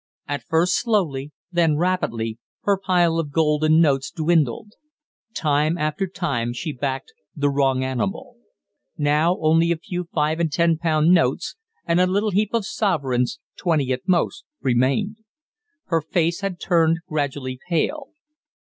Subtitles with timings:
[0.27, 4.73] At first slowly, then rapidly, her pile of gold and notes dwindled.
[5.35, 8.37] Time after time she backed the wrong "animal."
[8.97, 13.39] Now only a few five and ten pound notes and a little heap of sovereigns
[13.55, 15.17] twenty at most remained.
[15.85, 18.07] Her face had turned gradually pale.